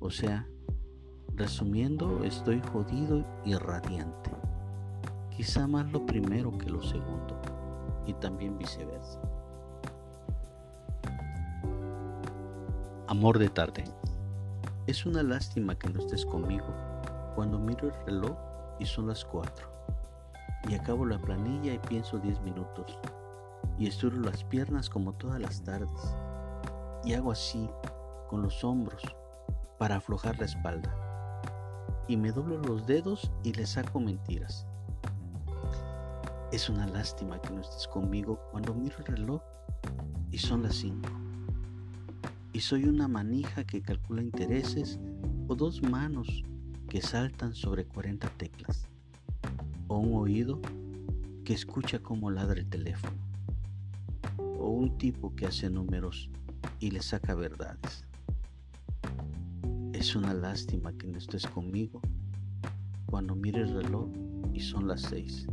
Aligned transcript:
O 0.00 0.10
sea, 0.10 0.48
resumiendo, 1.34 2.24
estoy 2.24 2.62
jodido 2.72 3.22
y 3.44 3.54
radiante. 3.54 4.30
Quizá 5.30 5.66
más 5.66 5.90
lo 5.92 6.06
primero 6.06 6.56
que 6.56 6.70
lo 6.70 6.82
segundo, 6.82 7.38
y 8.06 8.14
también 8.14 8.56
viceversa. 8.56 9.20
Amor 13.08 13.38
de 13.38 13.50
tarde. 13.50 13.84
Es 14.86 15.04
una 15.04 15.22
lástima 15.22 15.78
que 15.78 15.90
no 15.90 16.00
estés 16.00 16.24
conmigo 16.24 16.66
cuando 17.34 17.58
miro 17.58 17.88
el 17.88 18.06
reloj 18.06 18.36
y 18.78 18.86
son 18.86 19.08
las 19.08 19.24
4. 19.24 19.68
Y 20.68 20.74
acabo 20.74 21.04
la 21.04 21.18
planilla 21.18 21.74
y 21.74 21.78
pienso 21.78 22.18
10 22.18 22.40
minutos. 22.40 22.98
Y 23.78 23.86
estiro 23.86 24.16
las 24.18 24.44
piernas 24.44 24.88
como 24.88 25.12
todas 25.12 25.40
las 25.40 25.62
tardes. 25.62 26.14
Y 27.04 27.14
hago 27.14 27.32
así, 27.32 27.68
con 28.28 28.42
los 28.42 28.62
hombros, 28.64 29.02
para 29.80 29.96
aflojar 29.96 30.38
la 30.38 30.44
espalda. 30.44 30.94
Y 32.06 32.18
me 32.18 32.32
doblo 32.32 32.58
los 32.58 32.86
dedos 32.86 33.32
y 33.42 33.54
le 33.54 33.64
saco 33.64 33.98
mentiras. 33.98 34.66
Es 36.52 36.68
una 36.68 36.86
lástima 36.86 37.40
que 37.40 37.48
no 37.48 37.62
estés 37.62 37.88
conmigo 37.88 38.38
cuando 38.50 38.74
miro 38.74 38.96
el 38.98 39.06
reloj 39.06 39.40
y 40.30 40.36
son 40.36 40.64
las 40.64 40.74
5. 40.74 41.08
Y 42.52 42.60
soy 42.60 42.84
una 42.84 43.08
manija 43.08 43.64
que 43.64 43.80
calcula 43.80 44.20
intereses 44.20 45.00
o 45.48 45.54
dos 45.54 45.80
manos 45.80 46.44
que 46.90 47.00
saltan 47.00 47.54
sobre 47.54 47.86
40 47.86 48.28
teclas. 48.36 48.86
O 49.88 49.96
un 49.96 50.14
oído 50.14 50.60
que 51.42 51.54
escucha 51.54 52.00
cómo 52.00 52.30
ladra 52.30 52.60
el 52.60 52.68
teléfono. 52.68 53.16
O 54.36 54.68
un 54.68 54.98
tipo 54.98 55.34
que 55.34 55.46
hace 55.46 55.70
números 55.70 56.28
y 56.80 56.90
le 56.90 57.00
saca 57.00 57.34
verdades. 57.34 58.09
Es 60.00 60.16
una 60.16 60.32
lástima 60.32 60.94
que 60.94 61.06
no 61.06 61.18
estés 61.18 61.46
conmigo 61.46 62.00
cuando 63.04 63.34
mire 63.34 63.60
el 63.60 63.74
reloj 63.74 64.08
y 64.50 64.60
son 64.60 64.88
las 64.88 65.02
6 65.02 65.46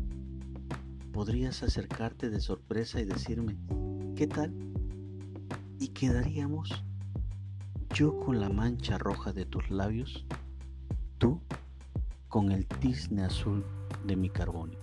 podrías 1.12 1.64
acercarte 1.64 2.30
de 2.30 2.40
sorpresa 2.40 3.02
y 3.02 3.03
decirme, 3.03 3.58
¿qué 4.16 4.25
tal? 4.25 4.53
Y 5.81 5.90
quedaríamos 5.90 6.81
yo 7.94 8.18
con 8.22 8.40
la 8.40 8.48
mancha 8.48 8.98
roja 8.98 9.34
de 9.34 9.45
tus 9.45 9.70
labios, 9.70 10.25
tú 11.18 11.42
con 12.30 12.53
el 12.53 12.66
tizne 12.68 13.25
azul 13.25 13.66
de 14.06 14.16
mi 14.16 14.30
carbón. 14.30 14.78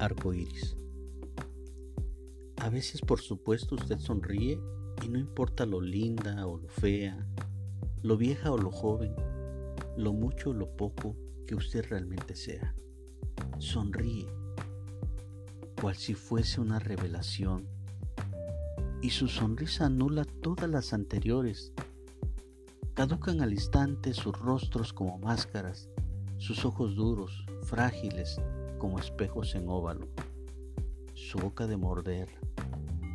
Arco 0.00 0.34
iris. 0.34 0.76
A 2.56 2.68
veces, 2.68 3.00
por 3.00 3.20
supuesto, 3.20 3.76
usted 3.76 4.00
sonríe 4.00 4.58
y 5.02 5.08
no 5.08 5.18
importa 5.18 5.66
lo 5.66 5.80
linda 5.80 6.46
o 6.46 6.56
lo 6.56 6.68
fea, 6.68 7.26
lo 8.02 8.16
vieja 8.16 8.52
o 8.52 8.58
lo 8.58 8.70
joven, 8.70 9.14
lo 9.96 10.12
mucho 10.12 10.50
o 10.50 10.52
lo 10.54 10.76
poco 10.76 11.16
que 11.46 11.54
usted 11.54 11.84
realmente 11.88 12.36
sea. 12.36 12.74
Sonríe, 13.58 14.28
cual 15.80 15.96
si 15.96 16.14
fuese 16.14 16.60
una 16.60 16.78
revelación, 16.78 17.66
y 19.02 19.10
su 19.10 19.28
sonrisa 19.28 19.86
anula 19.86 20.24
todas 20.24 20.68
las 20.70 20.92
anteriores. 20.94 21.72
Caducan 22.94 23.42
al 23.42 23.52
instante 23.52 24.14
sus 24.14 24.38
rostros 24.38 24.92
como 24.92 25.18
máscaras, 25.18 25.90
sus 26.38 26.64
ojos 26.64 26.94
duros, 26.94 27.44
frágiles 27.62 28.40
como 28.78 28.98
espejos 28.98 29.54
en 29.54 29.68
óvalo, 29.68 30.08
su 31.14 31.38
boca 31.38 31.66
de 31.66 31.76
morder, 31.76 32.28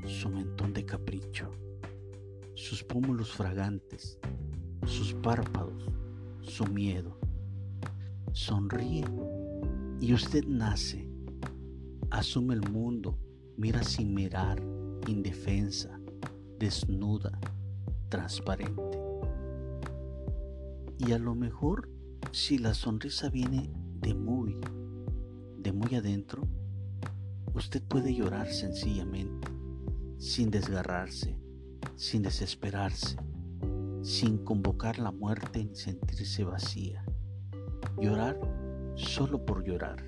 su 0.06 0.30
mentón 0.30 0.74
de 0.74 0.86
capricho, 0.86 1.52
sus 2.70 2.84
pómulos 2.84 3.32
fragantes, 3.32 4.20
sus 4.86 5.16
párpados, 5.16 5.88
su 6.42 6.68
miedo 6.68 7.18
sonríe 8.32 9.06
y 10.00 10.14
usted 10.14 10.46
nace, 10.46 11.10
asume 12.12 12.54
el 12.54 12.70
mundo, 12.70 13.18
mira 13.58 13.82
sin 13.82 14.14
mirar, 14.14 14.62
indefensa, 15.08 16.00
desnuda, 16.60 17.40
transparente. 18.10 19.00
Y 21.00 21.14
a 21.14 21.18
lo 21.18 21.34
mejor 21.34 21.90
si 22.32 22.60
la 22.60 22.76
sonrisa 22.76 23.30
viene 23.30 23.72
de 24.00 24.14
muy, 24.14 24.56
de 25.58 25.72
muy 25.72 25.96
adentro, 25.96 26.48
usted 27.56 27.82
puede 27.82 28.14
llorar 28.14 28.48
sencillamente, 28.54 29.48
sin 30.20 30.52
desgarrarse, 30.52 31.39
sin 32.00 32.22
desesperarse, 32.22 33.18
sin 34.04 34.38
convocar 34.38 35.00
la 35.00 35.12
muerte 35.12 35.60
en 35.60 35.76
sentirse 35.76 36.46
vacía 36.46 37.04
llorar 38.00 38.40
solo 38.96 39.46
por 39.46 39.66
llorar. 39.66 40.06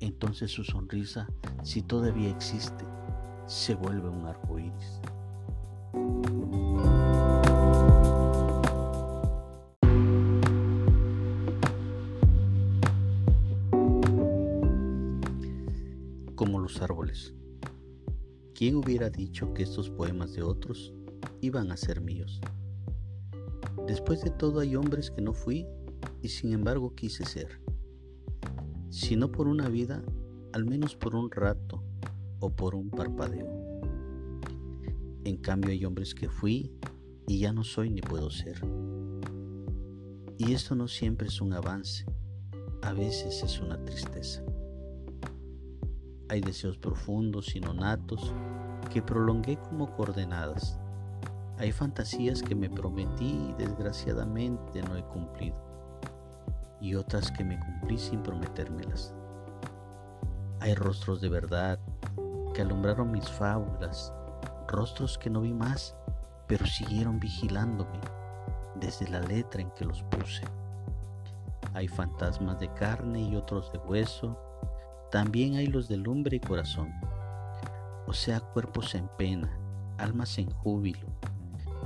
Entonces 0.00 0.50
su 0.50 0.64
sonrisa, 0.64 1.28
si 1.62 1.82
todavía 1.82 2.30
existe, 2.30 2.86
se 3.46 3.74
vuelve 3.74 4.08
un 4.08 4.24
arco 4.24 4.58
iris. 4.58 5.00
Como 16.34 16.58
los 16.58 16.80
árboles. 16.80 17.34
¿Quién 18.60 18.76
hubiera 18.76 19.08
dicho 19.08 19.54
que 19.54 19.62
estos 19.62 19.88
poemas 19.88 20.34
de 20.34 20.42
otros 20.42 20.92
iban 21.40 21.72
a 21.72 21.78
ser 21.78 22.02
míos? 22.02 22.42
Después 23.86 24.20
de 24.20 24.28
todo 24.28 24.60
hay 24.60 24.76
hombres 24.76 25.10
que 25.10 25.22
no 25.22 25.32
fui 25.32 25.66
y 26.20 26.28
sin 26.28 26.52
embargo 26.52 26.94
quise 26.94 27.24
ser. 27.24 27.58
Si 28.90 29.16
no 29.16 29.32
por 29.32 29.48
una 29.48 29.70
vida, 29.70 30.02
al 30.52 30.66
menos 30.66 30.94
por 30.94 31.14
un 31.14 31.30
rato 31.30 31.82
o 32.38 32.50
por 32.54 32.74
un 32.74 32.90
parpadeo. 32.90 33.48
En 35.24 35.38
cambio 35.38 35.70
hay 35.70 35.82
hombres 35.86 36.14
que 36.14 36.28
fui 36.28 36.70
y 37.26 37.38
ya 37.38 37.54
no 37.54 37.64
soy 37.64 37.88
ni 37.88 38.02
puedo 38.02 38.28
ser. 38.28 38.60
Y 40.36 40.52
esto 40.52 40.74
no 40.74 40.86
siempre 40.86 41.28
es 41.28 41.40
un 41.40 41.54
avance, 41.54 42.04
a 42.82 42.92
veces 42.92 43.42
es 43.42 43.58
una 43.58 43.82
tristeza. 43.86 44.44
Hay 46.28 46.42
deseos 46.42 46.76
profundos 46.76 47.56
y 47.56 47.60
nonatos 47.60 48.34
que 48.88 49.02
prolongué 49.02 49.56
como 49.56 49.90
coordenadas. 49.94 50.78
Hay 51.58 51.72
fantasías 51.72 52.42
que 52.42 52.54
me 52.54 52.70
prometí 52.70 53.50
y 53.50 53.54
desgraciadamente 53.58 54.82
no 54.82 54.96
he 54.96 55.04
cumplido 55.04 55.70
y 56.80 56.94
otras 56.94 57.30
que 57.30 57.44
me 57.44 57.58
cumplí 57.60 57.98
sin 57.98 58.22
prometérmelas. 58.22 59.14
Hay 60.60 60.74
rostros 60.74 61.20
de 61.20 61.28
verdad 61.28 61.78
que 62.54 62.62
alumbraron 62.62 63.10
mis 63.10 63.28
fábulas, 63.28 64.12
rostros 64.68 65.18
que 65.18 65.30
no 65.30 65.42
vi 65.42 65.52
más, 65.52 65.94
pero 66.46 66.66
siguieron 66.66 67.20
vigilándome 67.20 68.00
desde 68.74 69.08
la 69.08 69.20
letra 69.20 69.60
en 69.60 69.70
que 69.72 69.84
los 69.84 70.02
puse. 70.04 70.42
Hay 71.74 71.86
fantasmas 71.86 72.58
de 72.58 72.72
carne 72.74 73.20
y 73.20 73.36
otros 73.36 73.70
de 73.72 73.78
hueso, 73.78 74.38
también 75.10 75.56
hay 75.56 75.66
los 75.66 75.88
de 75.88 75.96
lumbre 75.96 76.36
y 76.36 76.40
corazón, 76.40 76.92
o 78.10 78.12
sea, 78.12 78.40
cuerpos 78.40 78.96
en 78.96 79.06
pena, 79.16 79.56
almas 79.96 80.36
en 80.38 80.50
júbilo, 80.50 81.06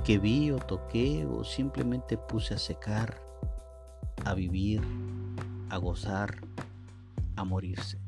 que 0.03 0.17
vi 0.17 0.49
o 0.49 0.57
toqué 0.57 1.23
o 1.23 1.43
simplemente 1.43 2.17
puse 2.17 2.55
a 2.55 2.57
secar 2.57 3.21
a 4.23 4.33
vivir, 4.33 4.81
a 5.69 5.77
gozar, 5.77 6.41
a 7.35 7.43
morirse. 7.43 7.99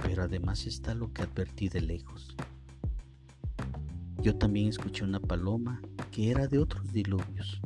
Pero 0.00 0.22
además 0.22 0.64
está 0.66 0.94
lo 0.94 1.12
que 1.12 1.22
advertí 1.22 1.68
de 1.68 1.80
lejos. 1.80 2.36
Yo 4.22 4.36
también 4.36 4.68
escuché 4.68 5.02
una 5.02 5.18
paloma 5.18 5.82
que 6.12 6.30
era 6.30 6.46
de 6.46 6.60
otros 6.60 6.92
diluvios. 6.92 7.60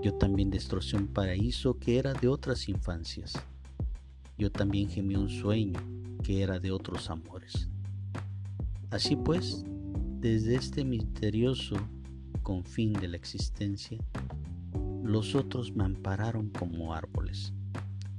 Yo 0.00 0.14
también 0.14 0.48
destrocé 0.48 0.96
un 0.96 1.08
paraíso 1.08 1.76
que 1.80 1.98
era 1.98 2.12
de 2.12 2.28
otras 2.28 2.68
infancias. 2.68 3.32
Yo 4.38 4.52
también 4.52 4.88
gemí 4.88 5.16
un 5.16 5.28
sueño 5.28 5.91
que 6.22 6.42
era 6.42 6.58
de 6.58 6.70
otros 6.70 7.10
amores. 7.10 7.68
Así 8.90 9.16
pues, 9.16 9.64
Desde 10.20 10.54
este 10.54 10.84
misterioso 10.84 11.76
confín 12.42 12.92
de 12.92 13.08
la 13.08 13.16
existencia, 13.16 13.98
los 15.02 15.34
otros 15.34 15.74
me 15.74 15.84
ampararon 15.84 16.50
como 16.50 16.94
árboles, 16.94 17.52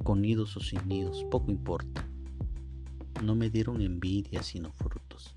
con 0.04 0.22
nidos 0.22 0.58
o 0.58 0.60
sin 0.60 0.86
nidos, 0.88 1.26
poco 1.32 1.50
importa. 1.50 2.06
No 3.24 3.36
me 3.36 3.50
dieron 3.50 3.82
envidia 3.82 4.44
sino 4.44 4.72
frutos. 4.74 5.36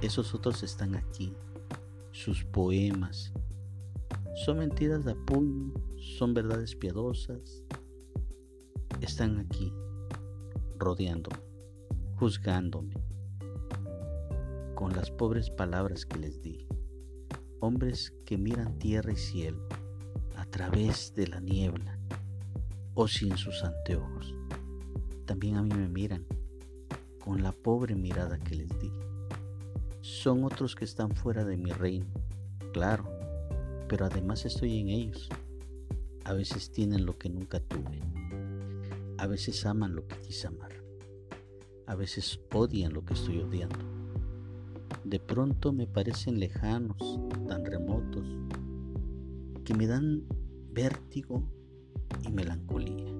Esos 0.00 0.34
otros 0.34 0.62
están 0.62 0.96
aquí, 0.96 1.32
sus 2.10 2.44
poemas. 2.44 3.32
Son 4.44 4.58
mentiras 4.58 5.04
de 5.04 5.14
puño, 5.14 5.72
son 5.96 6.34
verdades 6.34 6.74
piadosas. 6.74 7.62
Están 9.00 9.38
aquí, 9.38 9.72
rodeándome, 10.76 11.47
juzgándome, 12.18 12.94
con 14.74 14.92
las 14.92 15.08
pobres 15.12 15.50
palabras 15.50 16.04
que 16.04 16.18
les 16.18 16.42
di. 16.42 16.66
Hombres 17.60 18.12
que 18.26 18.36
miran 18.36 18.76
tierra 18.80 19.12
y 19.12 19.16
cielo 19.16 19.68
a 20.36 20.44
través 20.46 21.14
de 21.14 21.28
la 21.28 21.38
niebla 21.38 21.96
o 22.94 23.06
sin 23.06 23.36
sus 23.36 23.62
anteojos. 23.62 24.34
También 25.26 25.56
a 25.58 25.62
mí 25.62 25.72
me 25.72 25.88
miran 25.88 26.26
con 27.24 27.42
la 27.44 27.52
pobre 27.52 27.94
mirada 27.94 28.38
que 28.40 28.56
les 28.56 28.78
di. 28.80 28.90
Son 30.00 30.42
otros 30.42 30.74
que 30.74 30.84
están 30.84 31.14
fuera 31.14 31.44
de 31.44 31.56
mi 31.56 31.70
reino, 31.70 32.06
claro, 32.72 33.04
pero 33.88 34.06
además 34.06 34.44
estoy 34.44 34.80
en 34.80 34.88
ellos. 34.88 35.28
A 36.24 36.32
veces 36.32 36.72
tienen 36.72 37.06
lo 37.06 37.16
que 37.16 37.28
nunca 37.28 37.60
tuve. 37.60 38.00
A 39.18 39.26
veces 39.28 39.64
aman 39.66 39.94
lo 39.94 40.06
que 40.06 40.16
quise 40.16 40.48
amar. 40.48 40.77
A 41.88 41.94
veces 41.94 42.38
odian 42.52 42.92
lo 42.92 43.02
que 43.02 43.14
estoy 43.14 43.38
odiando. 43.38 43.78
De 45.04 45.18
pronto 45.18 45.72
me 45.72 45.86
parecen 45.86 46.38
lejanos, 46.38 47.18
tan 47.48 47.64
remotos, 47.64 48.26
que 49.64 49.72
me 49.72 49.86
dan 49.86 50.22
vértigo 50.70 51.50
y 52.22 52.30
melancolía. 52.30 53.10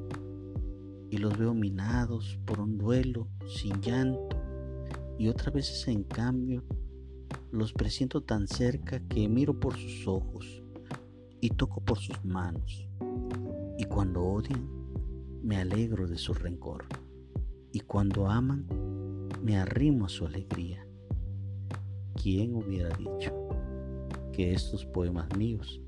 Y 1.09 1.17
los 1.17 1.39
veo 1.39 1.55
minados 1.55 2.39
por 2.45 2.61
un 2.61 2.77
duelo 2.77 3.27
sin 3.47 3.81
llanto. 3.81 4.37
Y 5.19 5.29
otras 5.29 5.55
veces 5.55 5.89
en 5.89 6.05
cambio 6.05 6.63
los 7.51 7.73
presiento 7.73 8.23
tan 8.23 8.47
cerca 8.49 9.01
que 9.01 9.31
miro 9.31 9.59
por 9.59 9.79
sus 9.79 10.07
ojos 10.07 10.63
y 11.41 11.49
toco 11.49 11.81
por 11.81 11.97
sus 11.97 12.23
manos. 12.23 12.87
Y 13.79 13.85
cuando 13.85 14.23
odian, 14.23 14.69
me 15.43 15.57
alegro 15.57 16.07
de 16.07 16.19
su 16.19 16.35
rencor. 16.35 16.85
Y 17.79 17.83
cuando 17.83 18.29
aman, 18.29 18.67
me 19.41 19.57
arrimo 19.57 20.07
a 20.07 20.09
su 20.09 20.27
alegría. 20.27 20.85
¿Quién 22.21 22.57
hubiera 22.57 22.89
dicho 22.97 23.33
que 24.33 24.53
estos 24.53 24.85
poemas 24.85 25.29
míos 25.37 25.81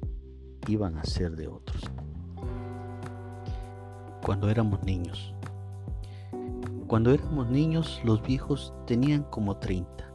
iban 0.68 0.96
a 0.96 1.02
ser 1.02 1.34
de 1.34 1.48
otros? 1.48 1.82
Cuando 4.24 4.48
éramos 4.48 4.84
niños. 4.84 5.34
Cuando 6.86 7.10
éramos 7.10 7.50
niños, 7.50 8.00
los 8.04 8.22
viejos 8.22 8.72
tenían 8.86 9.24
como 9.24 9.56
30 9.56 10.12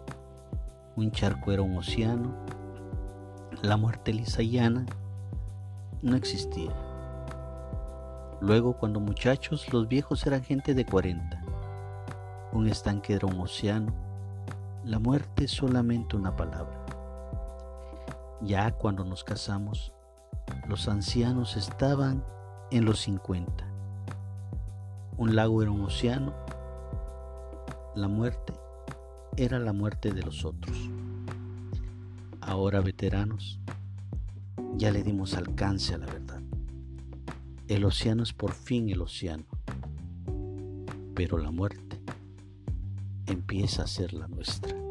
un 0.95 1.11
charco 1.11 1.51
era 1.51 1.61
un 1.61 1.75
océano, 1.75 2.33
la 3.61 3.75
muerte 3.75 4.13
lisa 4.13 4.41
y 4.41 4.51
llana 4.51 4.85
no 6.01 6.15
existía. 6.15 6.71
Luego, 8.39 8.77
cuando 8.77 9.01
muchachos, 9.01 9.73
los 9.73 9.89
viejos 9.89 10.25
eran 10.25 10.41
gente 10.41 10.73
de 10.73 10.85
40. 10.85 11.34
Un 12.55 12.69
estanque 12.69 13.13
era 13.13 13.27
un 13.27 13.37
océano, 13.41 13.93
la 14.85 14.97
muerte 14.97 15.45
solamente 15.45 16.15
una 16.15 16.37
palabra. 16.37 16.85
Ya 18.41 18.71
cuando 18.71 19.03
nos 19.03 19.25
casamos, 19.25 19.91
los 20.65 20.87
ancianos 20.87 21.57
estaban 21.57 22.23
en 22.71 22.85
los 22.85 23.01
50. 23.01 23.67
Un 25.17 25.35
lago 25.35 25.63
era 25.63 25.71
un 25.71 25.81
océano, 25.81 26.33
la 27.93 28.07
muerte 28.07 28.53
era 29.35 29.59
la 29.59 29.73
muerte 29.73 30.13
de 30.13 30.23
los 30.23 30.45
otros. 30.45 30.89
Ahora 32.39 32.79
veteranos, 32.79 33.59
ya 34.77 34.91
le 34.91 35.03
dimos 35.03 35.33
alcance 35.33 35.93
a 35.93 35.97
la 35.97 36.05
verdad. 36.05 36.41
El 37.67 37.83
océano 37.83 38.23
es 38.23 38.31
por 38.31 38.53
fin 38.53 38.89
el 38.89 39.01
océano, 39.01 39.43
pero 41.15 41.37
la 41.37 41.51
muerte 41.51 41.84
empieza 43.27 43.83
a 43.83 43.87
ser 43.87 44.13
la 44.13 44.27
nuestra. 44.27 44.84